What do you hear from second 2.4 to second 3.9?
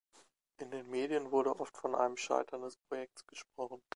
des Projekts gesprochen.